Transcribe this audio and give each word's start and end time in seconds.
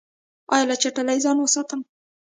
ایا 0.53 0.65
له 0.69 0.75
چټلۍ 0.81 1.17
ځان 1.25 1.37
وساتم؟ 1.39 1.81